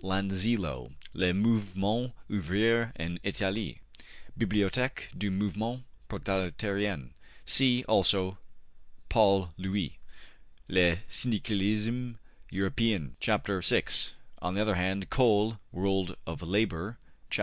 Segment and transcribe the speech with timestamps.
[0.00, 3.80] Lanzillo, ``Le Mouvement Ouvrier en Italie,''
[4.38, 7.10] Bibliotheque du Mouvement Proletarien.
[7.44, 8.38] See also
[9.08, 9.98] Paul Louis,
[10.70, 12.14] ``Le Syndicalisme
[12.52, 13.48] Europeen,'' chap.
[13.48, 13.82] vi.
[14.40, 16.96] On the other hand Cole (``World of Labour,''
[17.28, 17.36] chap.